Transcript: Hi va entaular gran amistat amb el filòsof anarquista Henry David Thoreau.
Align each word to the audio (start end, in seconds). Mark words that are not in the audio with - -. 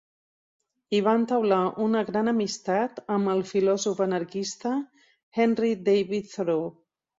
Hi 0.93 1.01
va 1.07 1.11
entaular 1.19 2.01
gran 2.07 2.31
amistat 2.33 3.03
amb 3.17 3.31
el 3.35 3.45
filòsof 3.51 4.03
anarquista 4.09 4.75
Henry 5.43 5.73
David 5.93 6.35
Thoreau. 6.37 6.69